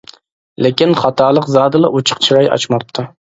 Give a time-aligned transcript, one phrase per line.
[0.65, 3.07] لېكىن خاتالىق زادىلا ئۇچۇق چىراي ئاچماپتۇ.